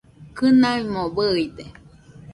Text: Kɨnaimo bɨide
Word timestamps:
Kɨnaimo 0.37 1.03
bɨide 1.15 1.65